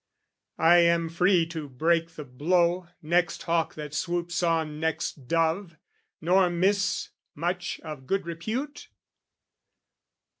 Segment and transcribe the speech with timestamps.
[0.57, 5.77] I am free to break the blow, next hawk that swoops On next dove,
[6.19, 8.87] nor miss much of good repute?